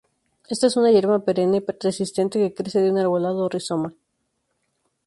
[0.49, 3.93] Esta es una hierba perenne resistente que crece de un arbolado rizoma.